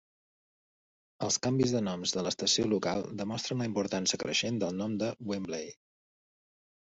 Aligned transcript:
Els 1.25 1.35
canvis 1.47 1.73
de 1.75 1.81
noms 1.87 2.13
de 2.15 2.23
l'estació 2.27 2.65
local 2.71 3.05
demostren 3.19 3.61
la 3.65 3.69
importància 3.73 4.21
creixent 4.25 4.59
del 4.65 4.75
nom 4.81 4.97
de 5.05 5.13
'Wembley'. 5.31 5.71